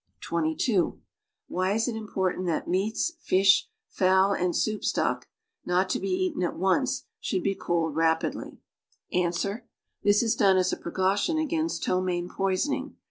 [0.19, 0.99] {■ii)
[1.47, 5.25] Why is it important that meals, fish, fowl anitsonp stoek,
[5.67, 8.57] ncjt to !)<■ eaten at ouee, should he cooled rapidly?
[9.13, 9.45] Ans.
[10.01, 12.97] This IS done as a precaution against ptomaine poisoning.